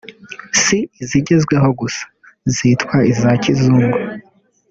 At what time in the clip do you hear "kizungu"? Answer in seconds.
3.43-3.97